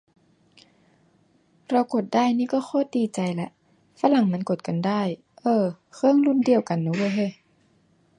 [1.69, 3.49] เรากด ได้ นี่ก็โคตรดีใจละ
[3.99, 5.01] ฝรั่งมันกดกันได้
[5.41, 7.31] เอ่อ เครื่องรุ่นเดียวกันนะเว้ยเฮ้ย